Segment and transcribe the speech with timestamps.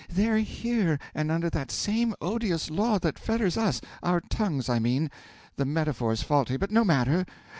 [0.09, 5.11] They're here, and under that same odious law that fetters us our tongues, I mean;
[5.57, 7.23] the metaphor's faulty, but no matter.